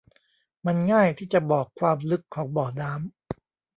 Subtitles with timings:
[0.65, 3.13] มันง่ายที่จะบอกความลึกของบ่อน้ำ